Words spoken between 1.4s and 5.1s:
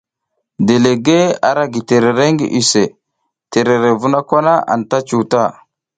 ara gi terere ngi iʼse, terere vuna kwa na anta